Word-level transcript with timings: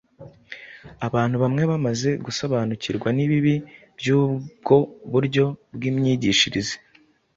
Abantu 1.07 1.35
bamwe 1.43 1.63
bamaze 1.71 2.09
gusobanukirwa 2.25 3.09
n’ibibi 3.17 3.55
by’ubwo 3.99 4.75
buryo 5.11 5.45
bw’imyigishirize, 5.75 6.75